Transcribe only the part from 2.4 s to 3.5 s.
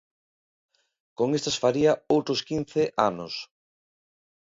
quince anos.